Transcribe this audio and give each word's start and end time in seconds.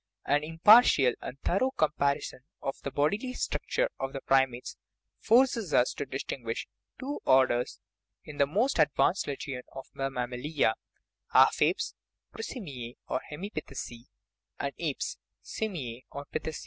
An 0.25 0.43
impartial 0.43 1.13
and 1.21 1.39
thorough 1.41 1.69
comparison 1.77 2.39
of 2.59 2.75
the 2.81 2.89
bodily 2.89 3.33
structure 3.33 3.87
of 3.99 4.13
the 4.13 4.21
primates 4.21 4.75
forces 5.19 5.75
us 5.75 5.93
to 5.93 6.07
distingiush 6.07 6.65
two 6.99 7.19
orders 7.23 7.79
in 8.25 8.37
this 8.37 8.47
most 8.49 8.79
advanced 8.79 9.27
legion 9.27 9.61
of 9.75 9.85
the 9.93 10.09
mammalia 10.09 10.73
half 11.33 11.61
apes 11.61 11.93
(prosimiae 12.35 12.97
or 13.07 13.21
hemipitheci) 13.31 14.07
and 14.59 14.73
apes 14.79 15.19
(simiae 15.43 16.01
or 16.09 16.25
pithed). 16.33 16.55